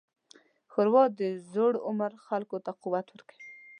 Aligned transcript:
ښوروا 0.71 1.03
د 1.19 1.21
زوړ 1.51 1.73
عمر 1.87 2.11
خلکو 2.27 2.57
ته 2.65 2.71
قوت 2.81 3.07
ورکوي. 3.11 3.47